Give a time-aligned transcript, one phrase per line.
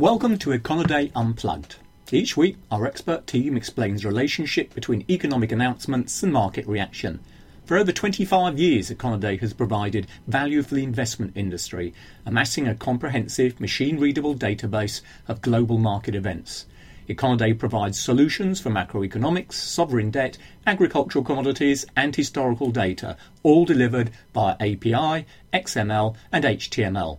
[0.00, 1.76] Welcome to Econoday Unplugged.
[2.10, 7.20] Each week, our expert team explains the relationship between economic announcements and market reaction.
[7.66, 11.92] For over 25 years, Econoday has provided value for the investment industry,
[12.24, 16.64] amassing a comprehensive, machine readable database of global market events.
[17.06, 24.54] Econoday provides solutions for macroeconomics, sovereign debt, agricultural commodities, and historical data, all delivered via
[24.54, 27.18] API, XML, and HTML.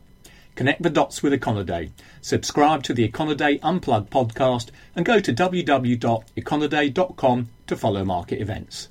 [0.56, 1.92] Connect the dots with Econoday.
[2.22, 8.88] Subscribe to the Econoday Unplugged podcast and go to www.econoday.com to follow market events.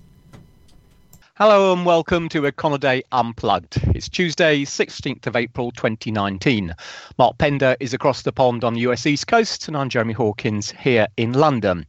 [1.37, 3.81] Hello and welcome to Econoday Unplugged.
[3.95, 6.75] It's Tuesday, 16th of April 2019.
[7.17, 10.70] Mark Pender is across the pond on the US East Coast, and I'm Jeremy Hawkins
[10.70, 11.87] here in London.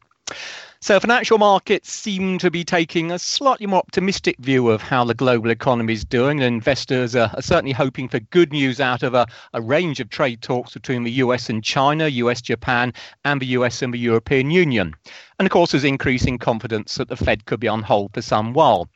[0.83, 5.13] So, financial markets seem to be taking a slightly more optimistic view of how the
[5.13, 6.41] global economy is doing.
[6.41, 10.09] And investors are, are certainly hoping for good news out of a, a, range of
[10.09, 14.49] trade talks between the US and China, US, Japan, and the US and the European
[14.49, 14.95] Union.
[15.41, 18.53] And of course, there's increasing confidence that the Fed could be on hold for some
[18.53, 18.87] while.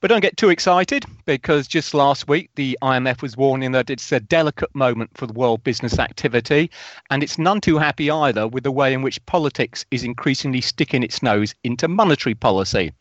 [0.00, 4.10] But don't get too excited because just last week, the IMF was warning that it's
[4.10, 6.70] a delicate moment for the world business activity.
[7.10, 11.02] And it's none too happy either with the way in which politics is increasingly sticking
[11.02, 12.94] its nose into monetary policy.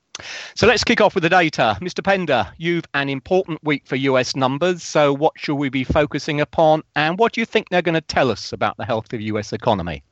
[0.56, 1.78] So let's kick off with the data.
[1.80, 2.04] Mr.
[2.04, 4.84] Pender, you've an important week for US numbers.
[4.84, 6.84] So what should we be focusing upon?
[6.98, 9.26] And what do you think they're going to tell us about the health of the
[9.28, 10.04] US economy?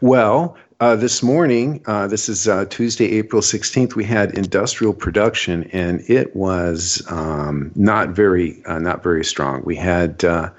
[0.00, 5.64] Well, uh, this morning, uh, this is uh, Tuesday, April 16th, we had industrial production,
[5.72, 9.62] and it was um, not very uh, not very strong.
[9.64, 10.50] We had uh,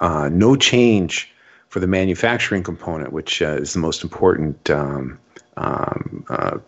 [0.00, 1.30] uh, no change
[1.68, 5.18] for the manufacturing component, which is the most important um,
[5.58, 6.58] um, uh,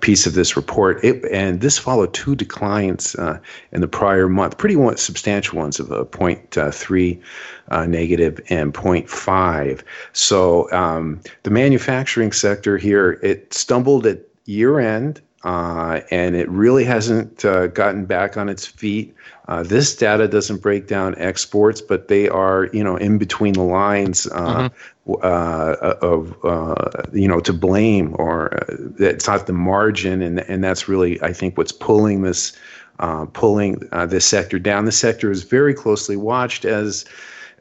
[0.00, 1.02] piece of this report.
[1.04, 3.38] It, and this followed two declines uh,
[3.72, 7.22] in the prior month, pretty one, substantial ones of a 0.3
[7.70, 9.82] uh, negative and 0.5.
[10.12, 15.20] So um, the manufacturing sector here, it stumbled at year end.
[15.44, 19.14] Uh, and it really hasn't uh, gotten back on its feet.
[19.46, 23.62] Uh, this data doesn't break down exports, but they are, you know, in between the
[23.62, 24.26] lines.
[24.26, 24.76] Uh, mm-hmm
[25.22, 30.62] uh, of uh, you know to blame or uh, it's not the margin and and
[30.62, 32.52] that's really I think what's pulling this
[32.98, 34.84] uh, pulling uh, this sector down.
[34.84, 37.04] The sector is very closely watched as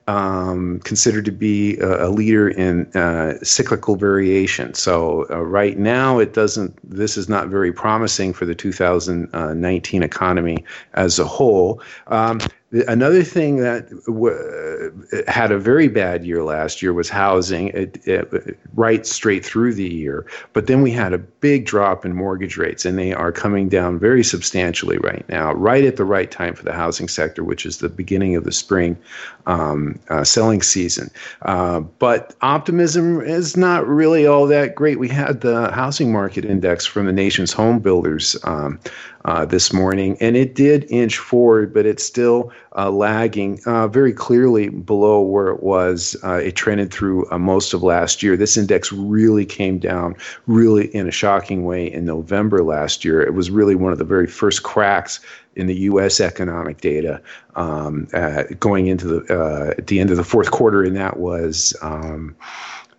[0.08, 4.74] um, considered to be a, a leader in uh, cyclical variation.
[4.74, 6.78] So uh, right now, it doesn't.
[6.90, 10.64] This is not very promising for the 2019 economy
[10.94, 11.82] as a whole.
[12.08, 12.40] Um,
[12.72, 18.60] Another thing that w- had a very bad year last year was housing, it, it,
[18.76, 20.26] right straight through the year.
[20.52, 24.00] But then we had a big drop in mortgage rates, and they are coming down
[24.00, 27.78] very substantially right now, right at the right time for the housing sector, which is
[27.78, 28.98] the beginning of the spring
[29.46, 31.10] um, uh, selling season.
[31.44, 35.00] Uh, but optimism is not really all that great.
[35.00, 38.78] We had the housing market index from the nation's home builders um,
[39.24, 44.14] uh, this morning, and it did inch forward, but it's still uh, lagging uh, very
[44.14, 46.16] clearly below where it was.
[46.24, 48.38] Uh, it trended through uh, most of last year.
[48.38, 53.22] This index really came down, really in a shocking way in November last year.
[53.22, 55.20] It was really one of the very first cracks
[55.56, 56.20] in the U.S.
[56.20, 57.20] economic data
[57.56, 61.76] um, uh, going into the at the end of the fourth quarter, and that was.
[61.82, 62.36] Um,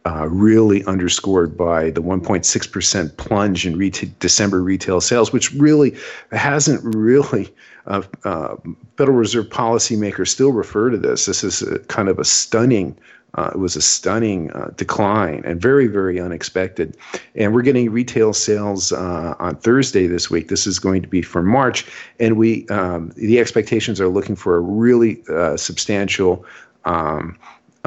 [0.08, 3.90] uh, really underscored by the 1.6% plunge in
[4.20, 5.94] December retail sales, which really
[6.32, 7.52] hasn't really,
[7.88, 8.56] uh, uh,
[8.97, 11.26] Federal Reserve policymakers still refer to this.
[11.26, 12.97] This is kind of a stunning,
[13.34, 16.97] uh, it was a stunning uh, decline and very, very unexpected.
[17.34, 20.49] And we're getting retail sales uh, on Thursday this week.
[20.49, 21.87] This is going to be for March.
[22.21, 25.22] And we, um, the expectations are looking for a really
[25.56, 26.44] substantial
[26.84, 27.38] um,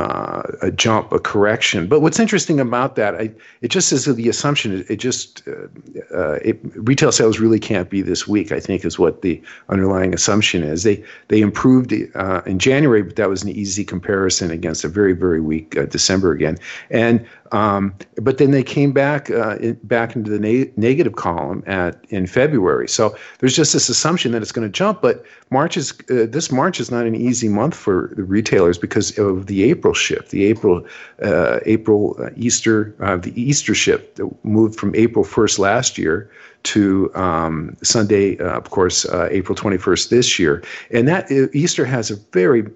[0.01, 1.87] uh, a jump, a correction.
[1.87, 3.31] But what's interesting about that, I,
[3.61, 4.79] it just is the assumption.
[4.79, 5.67] It, it just uh,
[6.15, 8.51] uh, it, retail sales really can't be this weak.
[8.51, 10.83] I think is what the underlying assumption is.
[10.83, 15.13] They they improved uh, in January, but that was an easy comparison against a very
[15.13, 16.57] very weak uh, December again.
[16.89, 22.03] And um, but then they came back in, back into the na- negative column at
[22.09, 22.87] in February.
[22.87, 25.01] So there's just this assumption that it's going to jump.
[25.01, 29.47] But March is this March is not an easy month for the retailers because of
[29.47, 30.31] the April shift.
[30.31, 30.85] The April
[31.21, 36.29] uh, April uh, Easter uh, the Easter shift moved from April 1st last year
[36.63, 40.63] to um, Sunday, uh, of course, April 21st this year.
[40.91, 42.67] And that Easter has a very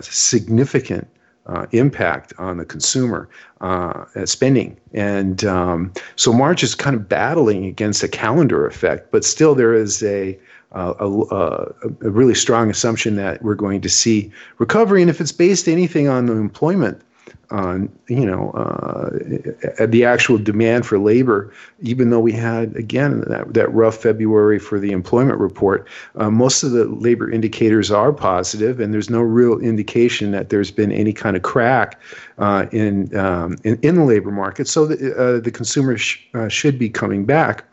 [0.00, 1.08] significant
[1.46, 3.28] uh, impact on the consumer
[3.60, 4.76] uh, spending.
[4.92, 9.74] And um, so March is kind of battling against a calendar effect, but still there
[9.74, 10.38] is a,
[10.76, 15.00] a, a, really strong assumption that we're going to see recovery.
[15.00, 17.02] And if it's based anything on the employment
[17.50, 23.54] on you know uh, the actual demand for labor, even though we had again that,
[23.54, 25.86] that rough February for the employment report,
[26.16, 30.70] uh, most of the labor indicators are positive, and there's no real indication that there's
[30.70, 32.00] been any kind of crack
[32.38, 34.66] uh, in, um, in, in the labor market.
[34.66, 37.64] So the, uh, the consumer sh- uh, should be coming back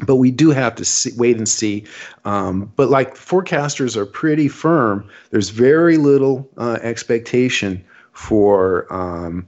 [0.00, 1.84] but we do have to see, wait and see.
[2.24, 9.46] Um, but like forecasters are pretty firm, there's very little uh, expectation for um,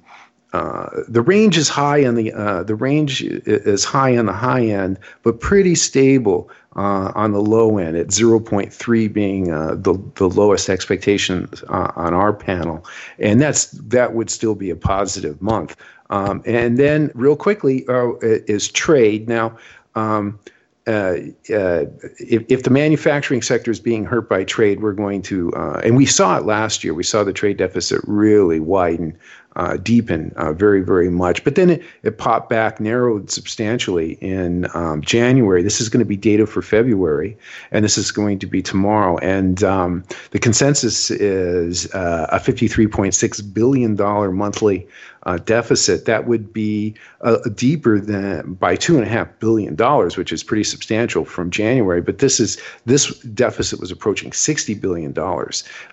[0.55, 4.65] uh, the range is high on the uh, the range is high on the high
[4.65, 10.29] end, but pretty stable uh, on the low end at 0.3 being uh, the the
[10.29, 12.87] lowest expectation uh, on our panel,
[13.19, 15.75] and that's that would still be a positive month.
[16.11, 17.85] Um, and then real quickly
[18.23, 19.59] is trade now.
[19.95, 20.39] Um,
[20.87, 21.17] uh,
[21.51, 21.87] uh,
[22.19, 25.97] if, if, the manufacturing sector is being hurt by trade, we're going to, uh, and
[25.97, 26.93] we saw it last year.
[26.93, 29.19] We saw the trade deficit really widen
[29.57, 31.45] uh, deepen uh, very, very much.
[31.45, 35.63] But then it, it popped back, narrowed substantially in um, January.
[35.63, 37.37] This is going to be data for February,
[37.71, 39.19] and this is going to be tomorrow.
[39.19, 43.97] And um, the consensus is uh, a $53.6 billion
[44.35, 44.87] monthly
[45.27, 46.05] uh, deficit.
[46.05, 49.77] That would be uh, deeper than by $2.5 billion,
[50.17, 52.03] which is pretty substantial from January.
[52.03, 55.15] But this is this deficit was approaching $60 billion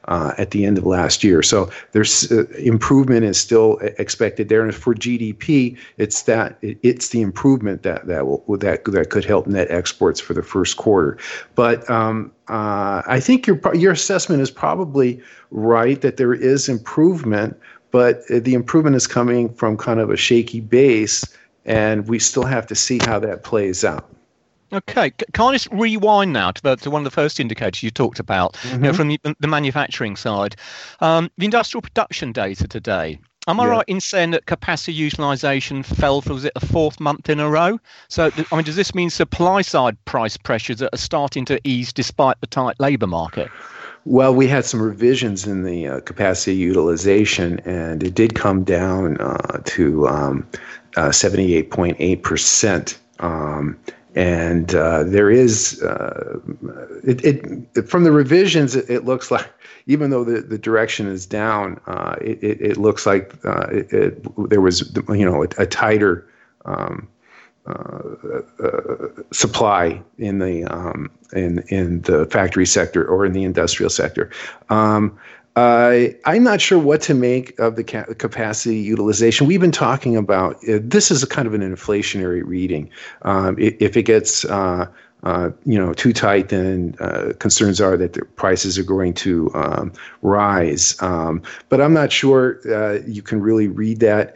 [0.05, 1.41] uh, at the end of last year.
[1.41, 4.63] So there's improvement is still expected there.
[4.63, 9.45] And for GDP, it's that it's the improvement that that will that that could help
[9.45, 11.17] net exports for the first quarter.
[11.55, 17.59] But um, uh, I think your your assessment is probably right that there is improvement,
[17.91, 21.25] but the improvement is coming from kind of a shaky base,
[21.65, 24.07] and we still have to see how that plays out.
[24.73, 27.91] Okay, can I just rewind now to, the, to one of the first indicators you
[27.91, 28.75] talked about, mm-hmm.
[28.75, 28.95] you know, mm-hmm.
[28.95, 30.55] from the, the manufacturing side,
[31.01, 33.19] um, the industrial production data today.
[33.47, 33.71] Am I yeah.
[33.71, 37.49] right in saying that capacity utilization fell for was it the fourth month in a
[37.49, 37.79] row?
[38.07, 42.39] So, I mean, does this mean supply side price pressures are starting to ease despite
[42.41, 43.49] the tight labour market?
[44.05, 49.17] Well, we had some revisions in the uh, capacity utilization, and it did come down
[49.19, 50.47] uh, to um,
[50.95, 52.97] uh, 78.8%.
[53.19, 53.77] Um,
[54.15, 56.39] and uh, there is uh,
[57.03, 59.49] it, it, from the revisions it, it, looks like
[59.87, 63.67] even though the, the direction is down uh, it, it, looks like uh,
[64.49, 66.27] there was you know a, a tighter
[66.65, 67.07] um,
[67.67, 73.89] uh, uh, supply in the um, in in the factory sector or in the industrial
[73.89, 74.31] sector.
[74.69, 75.15] Um,
[75.55, 79.47] uh, I'm not sure what to make of the ca- capacity utilization.
[79.47, 82.89] We've been talking about uh, this is a kind of an inflationary reading.
[83.23, 84.87] Um, if, if, it gets uh,
[85.23, 89.51] uh, you know too tight, then uh, concerns are that the prices are going to
[89.53, 90.95] um, rise.
[91.01, 94.35] Um, but I'm not sure uh, you can really read that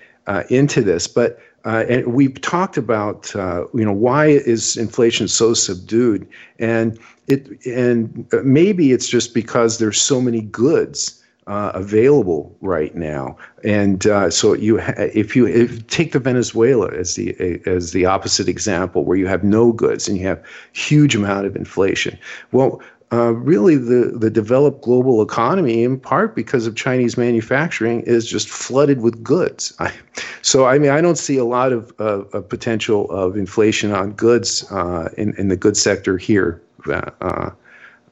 [0.49, 1.07] into this.
[1.07, 6.27] But and we've talked about you know why is inflation so subdued
[6.59, 13.37] and it and maybe it's just because there's so many goods uh, available right now,
[13.63, 18.05] and uh, so you ha- if you if, take the Venezuela as the as the
[18.05, 22.17] opposite example, where you have no goods and you have huge amount of inflation.
[22.51, 22.81] Well,
[23.15, 28.49] uh, really the, the developed global economy, in part because of Chinese manufacturing, is just
[28.49, 29.73] flooded with goods.
[29.79, 29.93] I,
[30.41, 34.69] so, I mean, I don't see a lot of, of potential of inflation on goods
[34.71, 37.49] uh, in, in the goods sector here uh, uh,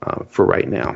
[0.04, 0.96] uh, for right now.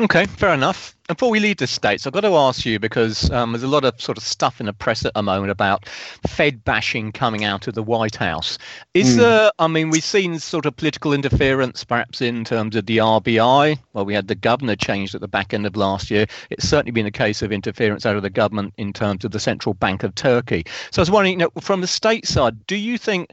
[0.00, 0.95] Okay, fair enough.
[1.08, 3.84] Before we leave the states, I've got to ask you because um, there's a lot
[3.84, 5.86] of sort of stuff in the press at the moment about
[6.26, 8.58] Fed bashing coming out of the White House.
[8.92, 9.18] Is mm.
[9.18, 9.52] there?
[9.60, 13.78] I mean, we've seen sort of political interference, perhaps in terms of the RBI.
[13.92, 16.26] Well, we had the governor changed at the back end of last year.
[16.50, 19.38] It's certainly been a case of interference out of the government in terms of the
[19.38, 20.64] Central Bank of Turkey.
[20.90, 23.32] So I was wondering, you know, from the state side, do you think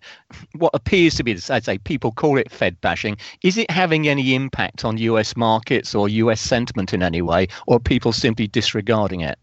[0.58, 4.08] what appears to be, as I'd say, people call it Fed bashing, is it having
[4.08, 5.36] any impact on U.S.
[5.36, 6.40] markets or U.S.
[6.40, 9.38] sentiment in any way, or people simply disregarding it?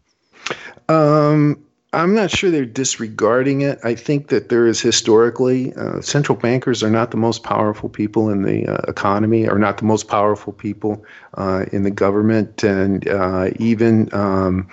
[0.89, 1.63] Um,
[1.93, 3.79] I'm not sure they're disregarding it.
[3.83, 8.29] I think that there is historically, uh, central bankers are not the most powerful people
[8.29, 13.07] in the uh, economy, are not the most powerful people uh, in the government, and
[13.07, 14.13] uh, even.
[14.13, 14.69] Um,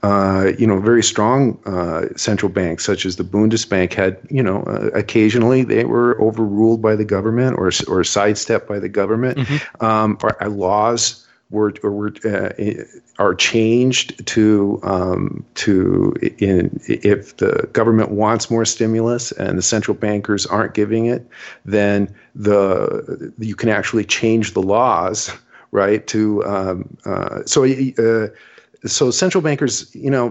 [0.00, 4.62] uh, you know, very strong uh, central banks such as the Bundesbank had, you know,
[4.62, 9.38] uh, occasionally they were overruled by the government or or sidestepped by the government.
[9.38, 9.84] Mm-hmm.
[9.84, 12.50] Um, or, uh, laws were or were uh,
[13.18, 19.96] are changed to um, to in if the government wants more stimulus and the central
[19.96, 21.26] bankers aren't giving it,
[21.64, 25.30] then the you can actually change the laws,
[25.70, 26.06] right?
[26.08, 27.64] To um, uh, so
[28.86, 30.30] so central bankers, you know,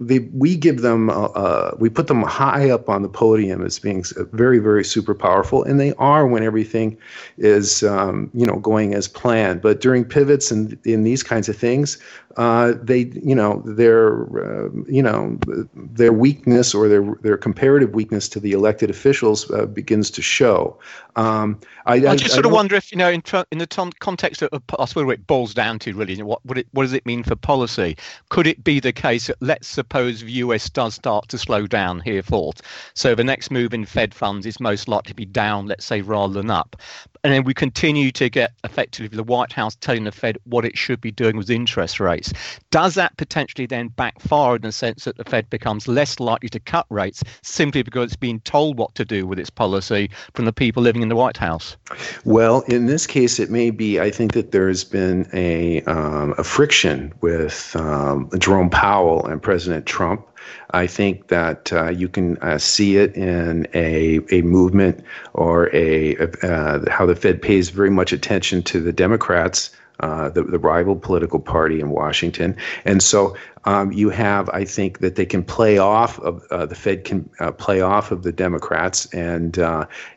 [0.00, 3.78] they, we give them, uh, uh, we put them high up on the podium as
[3.78, 6.96] being very, very super powerful, and they are when everything
[7.38, 9.60] is, um, you know, going as planned.
[9.60, 11.98] But during pivots and in these kinds of things,
[12.36, 15.36] uh, they, you know, their, uh, you know,
[15.74, 20.78] their weakness or their their comparative weakness to the elected officials uh, begins to show.
[21.16, 23.92] Um, I, I, just I, sort of wonder if, you know, in, in the ton-
[23.98, 26.92] context of, I suppose what it boils down to really, what what, it, what does
[26.92, 27.79] it mean for policy?
[28.28, 32.00] Could it be the case that let's suppose the US does start to slow down
[32.00, 32.62] here forth,
[32.94, 36.00] so the next move in Fed funds is most likely to be down, let's say,
[36.02, 36.76] rather than up,
[37.24, 40.76] and then we continue to get effectively the White House telling the Fed what it
[40.76, 42.32] should be doing with interest rates.
[42.70, 46.60] Does that potentially then backfire in the sense that the Fed becomes less likely to
[46.60, 50.52] cut rates simply because it's being told what to do with its policy from the
[50.52, 51.76] people living in the White House?
[52.24, 54.00] Well, in this case, it may be.
[54.00, 59.42] I think that there has been a, um, a friction with um, Jerome Powell and
[59.42, 60.26] President Trump
[60.70, 65.04] I think that uh, you can uh, see it in a, a movement
[65.34, 69.70] or a, uh, how the Fed pays very much attention to the Democrats.
[70.00, 72.56] Uh, the, the rival political party in Washington.
[72.86, 76.74] And so um, you have, I think, that they can play off of uh, the
[76.74, 79.58] Fed can uh, play off of the Democrats and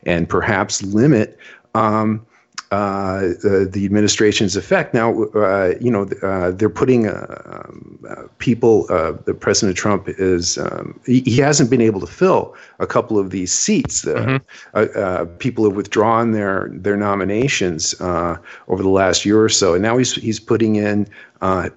[0.06, 1.38] and perhaps limit
[1.74, 2.24] um,
[2.70, 4.94] uh, the, the, administration's effect.
[4.94, 7.68] Now, uh, you know, uh, they're putting uh,
[8.08, 8.86] uh, people.
[8.88, 13.18] Uh, the President Trump is um, he, he, hasn't been able to fill a couple
[13.18, 14.04] of these seats.
[14.04, 15.36] Mm-hmm.
[15.38, 20.14] people have withdrawn their their nominations over the last year or so, and now he's
[20.14, 21.06] he's putting in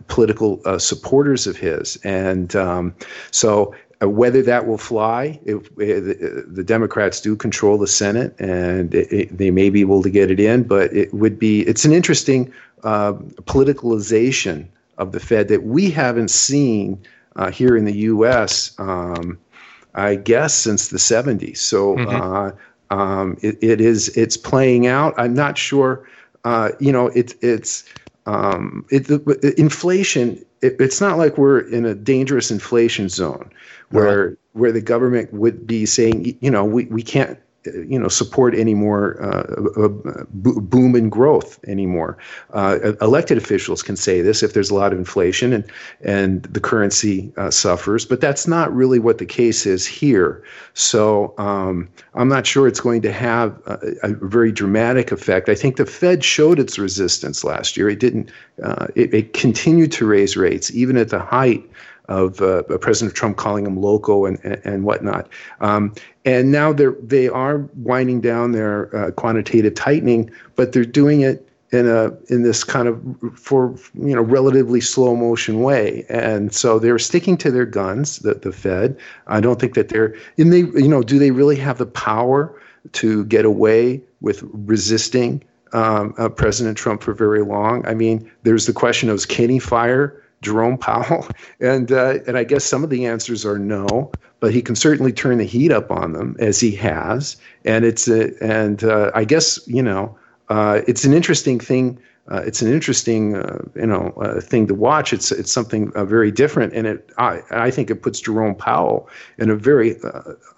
[0.08, 2.96] political supporters of his, and um,
[3.32, 8.94] so uh, whether that will fly, if, uh, the Democrats do control the Senate, and
[8.94, 11.92] it, they may be able to get it in, but it would be it's an
[11.92, 12.52] interesting
[12.84, 13.14] uh,
[13.46, 17.00] politicalization of the Fed that we haven't seen
[17.36, 18.76] uh, here in the U.S.
[18.78, 19.38] Um,
[19.96, 21.58] I guess since the 70s.
[21.58, 22.16] So mm-hmm.
[22.16, 22.52] Uh,
[22.90, 25.14] um, it is it's playing out.
[25.18, 26.08] I'm not sure.
[26.46, 27.84] Uh, you know, it, it's
[28.28, 29.10] um, it,
[29.58, 30.44] inflation.
[30.62, 33.50] it's not like we're in a dangerous inflation zone
[33.90, 34.38] where right.
[34.54, 37.40] where the government would be saying, you know, we, we can't
[37.88, 42.18] you know support any more uh, uh, boom and growth anymore.
[42.54, 45.72] Uh, elected officials can say this if there's a lot of inflation and
[46.02, 50.44] and the currency uh, suffers, but that's not really what the case is here.
[50.74, 55.50] So um, I'm not sure it's going to have a, a, very dramatic effect.
[55.50, 57.90] I think the Fed showed its resistance last year.
[57.90, 58.32] It didn't.
[58.64, 61.64] Uh, it, it continued to raise rates even at the height
[62.08, 65.28] of uh, President Trump calling them loco and, and, and whatnot.
[65.60, 65.94] Um,
[66.26, 71.48] and now they're, they are winding down their uh, quantitative tightening, but they're doing it
[71.72, 73.02] in a in this kind of
[73.36, 76.06] for you know relatively slow motion way.
[76.10, 78.98] And so they're sticking to their guns the, the fed.
[79.28, 82.60] I don't think that they're and they you know do they really have the power
[82.94, 87.86] to get away with resisting um, uh, president trump for very long?
[87.86, 91.28] I mean there's the question of can he fire Jerome Powell?
[91.60, 95.12] And uh, and I guess some of the answers are no, but he can certainly
[95.12, 97.36] turn the heat up on them as he has.
[97.66, 100.16] And it's a, and uh, I guess you know
[100.50, 102.00] uh, it's an interesting thing.
[102.30, 105.14] Uh, it's an interesting uh, you know uh, thing to watch.
[105.14, 109.50] It's it's something very different, and it I I think it puts Jerome Powell in
[109.50, 109.96] a very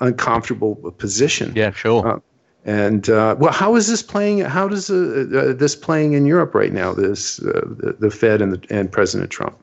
[0.01, 1.53] uncomfortable position.
[1.55, 2.21] Yeah, sure.
[2.65, 4.39] And uh, well, how is this playing?
[4.39, 6.93] How does uh, uh, this playing in Europe right now?
[6.93, 9.57] This the, the Fed and the, and President Trump.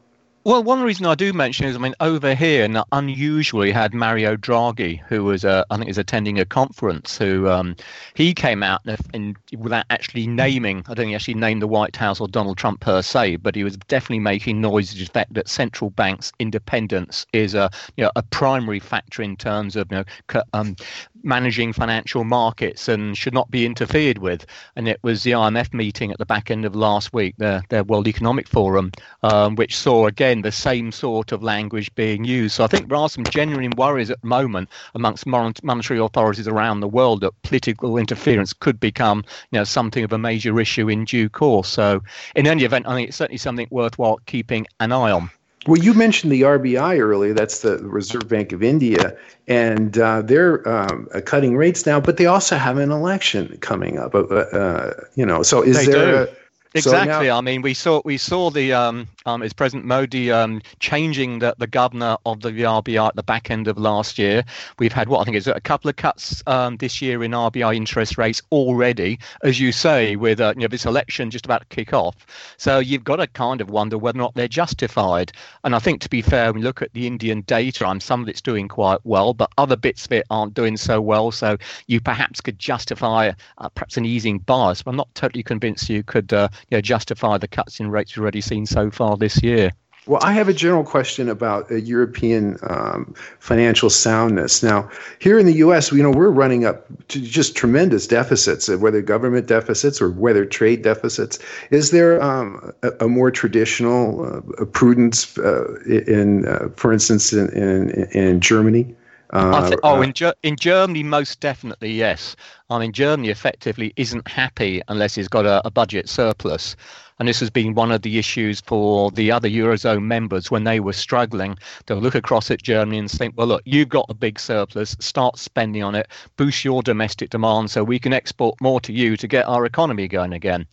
[0.47, 4.37] Well, one reason I do mention is, I mean, over here, and unusually had Mario
[4.37, 7.19] Draghi, who was, uh, I think, is attending a conference.
[7.19, 7.75] Who um,
[8.15, 11.97] he came out and, without actually naming, I don't think he actually named the White
[11.97, 15.35] House or Donald Trump per se, but he was definitely making noise to the fact
[15.35, 20.05] that central banks' independence is a, you know, a primary factor in terms of, you
[20.33, 20.77] know, um,
[21.25, 24.47] managing financial markets and should not be interfered with.
[24.77, 27.83] And it was the IMF meeting at the back end of last week, their, their
[27.83, 28.93] World Economic Forum,
[29.25, 32.55] um, which saw again the same sort of language being used.
[32.55, 36.81] So I think there are some genuine worries at the moment amongst monetary authorities around
[36.81, 41.05] the world that political interference could become, you know, something of a major issue in
[41.05, 41.69] due course.
[41.69, 42.03] So
[42.35, 45.31] in any event, I think it's certainly something worthwhile keeping an eye on.
[45.67, 47.35] Well, you mentioned the RBI earlier.
[47.35, 49.17] That's the Reserve Bank of India,
[49.49, 51.99] and uh, they're um, uh, cutting rates now.
[51.99, 54.15] But they also have an election coming up.
[54.15, 56.29] Uh, uh you know, so is they there?
[56.75, 57.13] Exactly.
[57.13, 60.61] So now, I mean, we saw we saw the um, um, is President Modi um,
[60.79, 64.45] changing the, the governor of the RBI at the back end of last year.
[64.79, 67.77] We've had what I think is a couple of cuts um, this year in RBI
[67.77, 71.67] interest rates already, as you say, with uh, you know this election just about to
[71.75, 72.15] kick off.
[72.57, 75.33] So you've got to kind of wonder whether or not they're justified.
[75.65, 78.23] And I think to be fair, when you look at the Indian data, I'm some
[78.23, 81.31] of it's doing quite well, but other bits of it aren't doing so well.
[81.31, 81.57] So
[81.87, 84.83] you perhaps could justify uh, perhaps an easing bias.
[84.83, 86.33] But I'm not totally convinced you could.
[86.33, 89.73] Uh, you know, justify the cuts in rates we've already seen so far this year.
[90.07, 94.63] Well, I have a general question about uh, European um, financial soundness.
[94.63, 98.77] Now, here in the U.S., you know, we're running up to just tremendous deficits, uh,
[98.79, 101.41] whether government deficits or whether trade deficits.
[101.73, 107.49] Is there um, a, a, more traditional uh, prudence uh, in, uh, for instance, in,
[107.51, 108.95] in, in Germany?
[109.31, 112.37] Uh, oh, in, Ger- in Germany, most definitely, yes.
[112.69, 116.75] I mean, Germany effectively isn't happy unless it's got a, a budget surplus.
[117.19, 120.81] And this has been one of the issues for the other Eurozone members when they
[120.81, 121.57] were struggling.
[121.87, 125.39] They'll look across at Germany and think, well, look, you've got a big surplus, start
[125.39, 129.27] spending on it, boost your domestic demand so we can export more to you to
[129.27, 130.67] get our economy going again.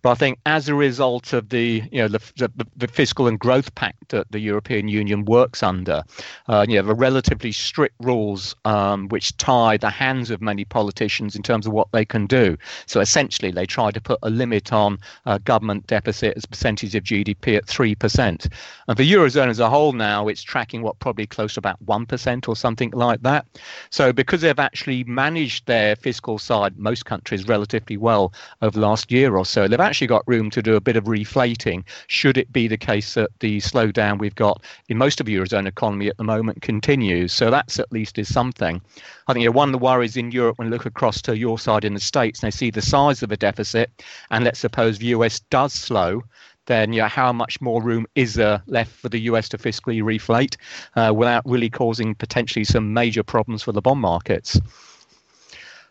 [0.00, 3.38] But I think as a result of the, you know, the, the, the fiscal and
[3.38, 6.02] growth pact that the European Union works under,
[6.48, 11.36] uh, you know, the relatively strict rules um, which tie the hands of many politicians
[11.40, 12.54] in terms of what they can do.
[12.84, 17.02] So essentially, they try to put a limit on uh, government deficit as percentage of
[17.02, 18.52] GDP at 3%.
[18.88, 22.48] And for Eurozone as a whole now, it's tracking what probably close to about 1%
[22.48, 23.46] or something like that.
[23.88, 29.10] So because they've actually managed their fiscal side, most countries, relatively well over the last
[29.10, 32.52] year or so, they've actually got room to do a bit of reflating should it
[32.52, 36.18] be the case that the slowdown we've got in most of the Eurozone economy at
[36.18, 37.32] the moment continues.
[37.32, 38.80] So that's at least is something.
[39.26, 41.29] I think you know, one of the worries in Europe when you look across to
[41.34, 43.90] your side in the States and they see the size of the deficit,
[44.30, 46.22] and let's suppose the US does slow,
[46.66, 50.02] then you know, how much more room is there left for the US to fiscally
[50.02, 50.56] reflate
[50.96, 54.58] uh, without really causing potentially some major problems for the bond markets?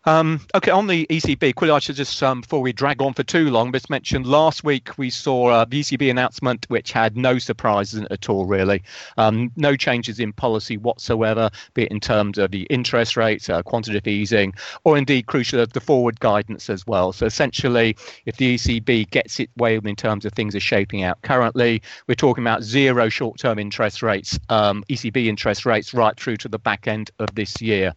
[0.06, 3.24] Um, okay, on the ECB, quickly, I should just, um, before we drag on for
[3.24, 7.38] too long, just mention last week we saw uh, the ECB announcement which had no
[7.38, 8.82] surprises at all, really.
[9.18, 13.62] Um, no changes in policy whatsoever, be it in terms of the interest rates, uh,
[13.62, 14.54] quantitative easing,
[14.86, 17.12] or indeed, crucial, the forward guidance as well.
[17.12, 21.22] So essentially, if the ECB gets its way in terms of things are shaping out
[21.24, 26.38] currently, we're talking about zero short term interest rates, um, ECB interest rates, right through
[26.38, 27.94] to the back end of this year.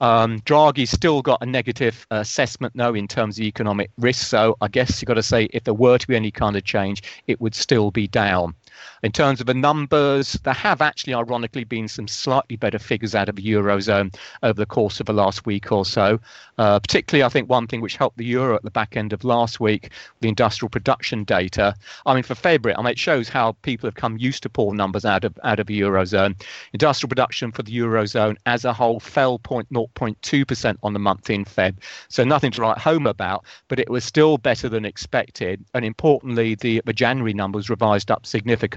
[0.00, 4.26] Um, Draghi's still got a negative assessment now in terms of economic risk.
[4.26, 6.64] So I guess you've got to say if there were to be any kind of
[6.64, 8.54] change, it would still be down.
[9.02, 13.28] In terms of the numbers, there have actually, ironically, been some slightly better figures out
[13.28, 16.20] of the Eurozone over the course of the last week or so.
[16.58, 19.24] Uh, particularly, I think one thing which helped the Euro at the back end of
[19.24, 21.74] last week, the industrial production data.
[22.06, 24.74] I mean, for February, I mean, it shows how people have come used to poor
[24.74, 26.40] numbers out of out of the Eurozone.
[26.72, 31.76] Industrial production for the Eurozone as a whole fell 0.2% on the month in Feb.
[32.08, 35.64] So nothing to write home about, but it was still better than expected.
[35.74, 38.67] And importantly, the, the January numbers revised up significantly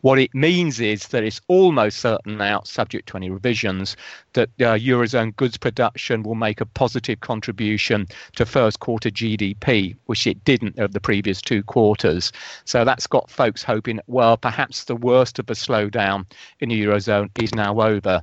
[0.00, 3.96] what it means is that it's almost certain now, subject to any revisions,
[4.34, 10.26] that uh, Eurozone goods production will make a positive contribution to first quarter GDP, which
[10.26, 12.32] it didn't of the previous two quarters.
[12.64, 16.26] So that's got folks hoping, well, perhaps the worst of the slowdown
[16.60, 18.22] in the Eurozone is now over.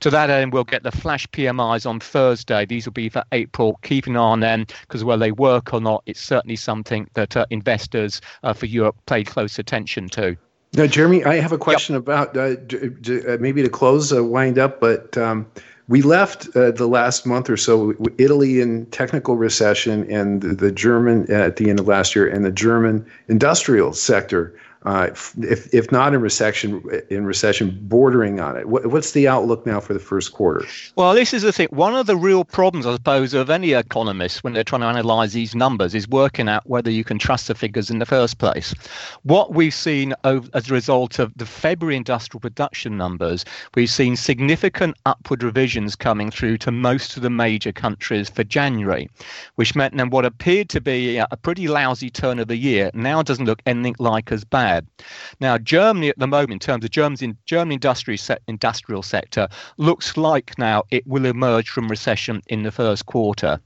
[0.00, 2.64] To that end, we'll get the flash PMIs on Thursday.
[2.64, 3.78] These will be for April.
[3.82, 7.36] Keep an eye on them because whether they work or not, it's certainly something that
[7.36, 10.29] uh, investors uh, for Europe paid close attention to.
[10.72, 12.02] Now, Jeremy, I have a question yep.
[12.02, 15.46] about uh, d- d- uh, maybe to close, uh, wind up, but um,
[15.88, 20.70] we left uh, the last month or so Italy in technical recession and the, the
[20.70, 25.92] German at the end of last year and the German industrial sector uh, if if
[25.92, 28.66] not in recession, in recession bordering on it.
[28.66, 30.64] What, what's the outlook now for the first quarter?
[30.96, 31.68] Well, this is the thing.
[31.70, 35.34] One of the real problems, I suppose, of any economist when they're trying to analyze
[35.34, 38.72] these numbers is working out whether you can trust the figures in the first place.
[39.24, 44.96] What we've seen as a result of the February industrial production numbers, we've seen significant
[45.04, 49.10] upward revisions coming through to most of the major countries for January,
[49.56, 53.22] which meant then what appeared to be a pretty lousy turn of the year now
[53.22, 54.69] doesn't look anything like as bad
[55.40, 60.16] Now, Germany at the moment, in terms of Germany's in, German industry industrial sector, looks
[60.16, 63.60] like now it will emerge from recession in the first quarter.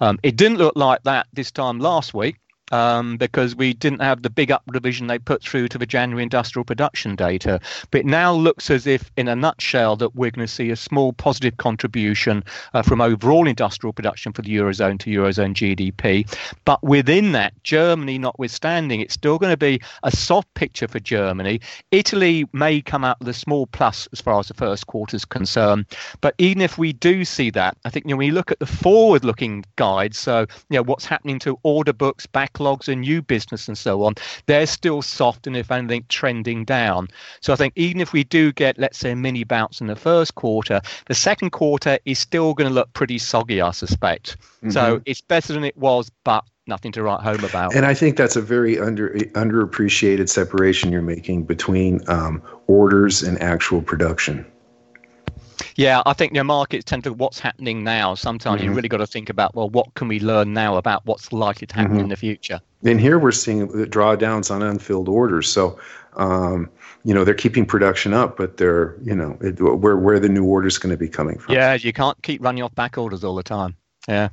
[0.00, 2.36] Um, it didn't look like that this time last week.
[2.72, 6.22] Um, because we didn't have the big up revision they put through to the January
[6.22, 7.60] industrial production data.
[7.90, 10.76] But it now looks as if, in a nutshell, that we're going to see a
[10.76, 16.26] small positive contribution uh, from overall industrial production for the Eurozone to Eurozone GDP.
[16.64, 21.60] But within that, Germany notwithstanding, it's still going to be a soft picture for Germany.
[21.90, 25.24] Italy may come out with a small plus as far as the first quarter is
[25.24, 25.86] concerned.
[26.20, 28.58] But even if we do see that, I think you know, when you look at
[28.58, 32.26] the forward looking guides, so you know what's happening to order books,
[32.58, 34.14] backlogs, and new business and so on,
[34.46, 37.08] they're still soft and if anything trending down.
[37.40, 39.96] So I think even if we do get, let's say, a mini bounce in the
[39.96, 44.36] first quarter, the second quarter is still going to look pretty soggy, I suspect.
[44.38, 44.70] Mm-hmm.
[44.70, 47.74] So it's better than it was, but nothing to write home about.
[47.74, 53.40] And I think that's a very under underappreciated separation you're making between um, orders and
[53.40, 54.44] actual production.
[55.78, 58.16] Yeah, I think your markets tend to what's happening now.
[58.16, 58.70] Sometimes mm-hmm.
[58.70, 61.68] you really got to think about well, what can we learn now about what's likely
[61.68, 62.00] to happen mm-hmm.
[62.00, 62.60] in the future.
[62.82, 65.48] And here we're seeing drawdowns on unfilled orders.
[65.48, 65.78] So,
[66.16, 66.68] um,
[67.04, 70.44] you know, they're keeping production up, but they're, you know, it, where where the new
[70.44, 71.54] orders going to be coming from?
[71.54, 73.76] Yeah, you can't keep running off back orders all the time.
[74.08, 74.30] Yeah.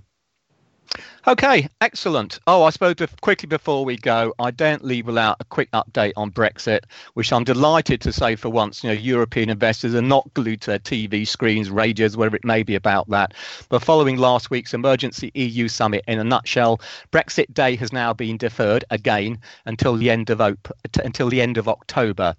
[1.28, 2.40] Okay, excellent.
[2.46, 6.30] Oh, I suppose quickly before we go, I don't leave without a quick update on
[6.30, 6.82] Brexit,
[7.16, 10.72] which I'm delighted to say for once, you know, European investors are not glued to
[10.72, 13.34] their TV screens, radios, whatever it may be about that.
[13.70, 16.80] But following last week's emergency EU summit, in a nutshell,
[17.12, 21.58] Brexit Day has now been deferred again until the end of op- until the end
[21.58, 22.36] of October.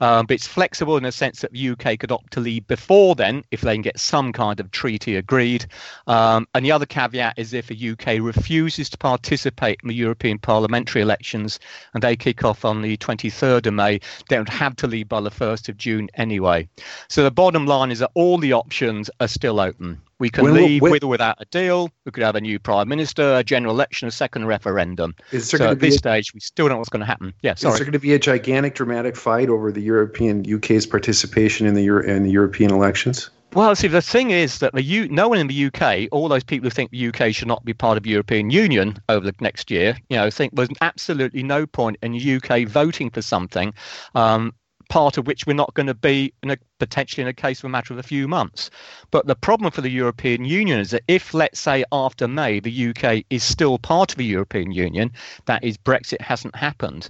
[0.00, 3.16] Um, but it's flexible in the sense that the UK could opt to leave before
[3.16, 5.66] then if they can get some kind of treaty agreed.
[6.06, 10.38] Um, and the other caveat is if the UK refuses to participate in the European
[10.38, 11.58] parliamentary elections
[11.94, 15.20] and they kick off on the 23rd of May, they would have to leave by
[15.20, 16.68] the 1st of June anyway.
[17.08, 20.00] So the bottom line is that all the options are still open.
[20.18, 21.90] We can when, leave when, with or without a deal.
[22.04, 25.14] We could have a new prime minister, a general election, a second referendum.
[25.30, 27.34] Is there so at this a, stage, we still don't know what's going to happen.
[27.42, 27.74] Yeah, sorry.
[27.74, 31.74] Is there going to be a gigantic, dramatic fight over the European UK's participation in
[31.74, 33.30] the Euro, in the European elections?
[33.54, 36.44] Well, see, the thing is that the U- no one in the UK, all those
[36.44, 39.34] people who think the UK should not be part of the European Union over the
[39.40, 43.72] next year, you know, think there's absolutely no point in the UK voting for something
[44.14, 44.52] um,
[44.88, 47.64] part of which we're not going to be in a, potentially in a case of
[47.64, 48.70] a matter of a few months.
[49.10, 52.88] But the problem for the European Union is that if, let's say, after May, the
[52.90, 55.10] UK is still part of the European Union,
[55.46, 57.08] that is, Brexit hasn't happened,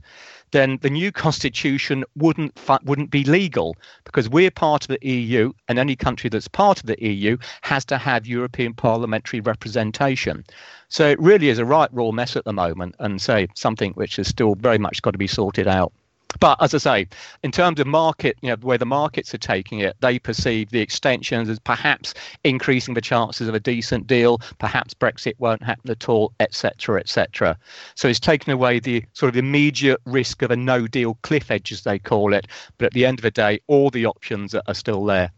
[0.51, 5.79] then the new constitution wouldn't wouldn't be legal because we're part of the EU, and
[5.79, 10.45] any country that's part of the EU has to have European parliamentary representation.
[10.89, 14.17] So it really is a right raw mess at the moment, and say something which
[14.17, 15.93] has still very much got to be sorted out.
[16.41, 17.09] But as I say,
[17.43, 20.81] in terms of market, you know, way the markets are taking it, they perceive the
[20.81, 22.15] extensions as perhaps
[22.45, 24.39] increasing the chances of a decent deal.
[24.59, 27.59] Perhaps Brexit won't happen at all, etc., etc.
[27.95, 31.83] So it's taken away the sort of immediate risk of a no-deal cliff edge, as
[31.83, 32.47] they call it.
[32.77, 35.33] But at the end of the day, all the options are still there.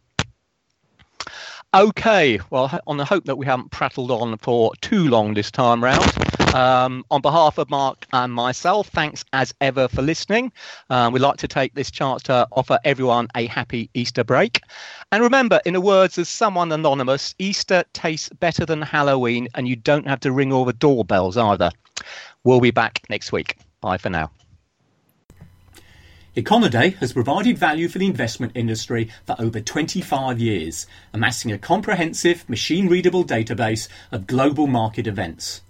[1.72, 5.84] Okay, well, on the hope that we haven't prattled on for too long this time
[5.84, 6.29] round.
[6.54, 10.50] Um, on behalf of Mark and myself, thanks as ever for listening.
[10.88, 14.60] Um, we'd like to take this chance to offer everyone a happy Easter break.
[15.12, 19.76] And remember, in the words of someone anonymous, Easter tastes better than Halloween, and you
[19.76, 21.70] don't have to ring all the doorbells either.
[22.42, 23.56] We'll be back next week.
[23.80, 24.32] Bye for now.
[26.36, 32.48] Econoday has provided value for the investment industry for over 25 years, amassing a comprehensive,
[32.48, 35.60] machine readable database of global market events.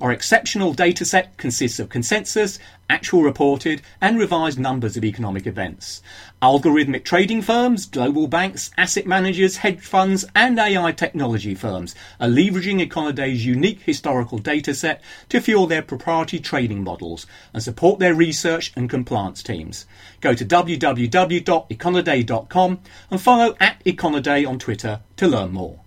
[0.00, 2.58] Our exceptional dataset consists of consensus,
[2.88, 6.00] actual reported and revised numbers of economic events.
[6.40, 12.80] Algorithmic trading firms, global banks, asset managers, hedge funds, and AI technology firms are leveraging
[12.80, 18.88] Econoday's unique historical dataset to fuel their proprietary trading models and support their research and
[18.88, 19.84] compliance teams.
[20.22, 25.80] Go to www.econoday.com and follow at Econoday on Twitter to learn more.